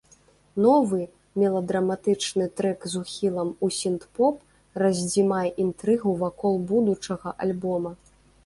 Новы 0.65 1.01
меладраматычны 1.41 2.47
трэк 2.61 2.87
з 2.93 3.01
ухілам 3.03 3.53
у 3.67 3.71
сінт-поп 3.81 4.35
раздзімае 4.85 5.45
інтрыгу 5.65 6.19
вакол 6.23 6.59
будучага 6.73 7.29
альбома. 7.47 7.91